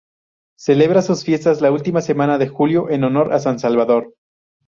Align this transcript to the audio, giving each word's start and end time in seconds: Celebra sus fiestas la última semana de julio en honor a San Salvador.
Celebra 0.57 1.03
sus 1.03 1.23
fiestas 1.23 1.61
la 1.61 1.71
última 1.71 2.01
semana 2.01 2.39
de 2.39 2.47
julio 2.47 2.89
en 2.89 3.03
honor 3.03 3.31
a 3.33 3.37
San 3.37 3.59
Salvador. 3.59 4.15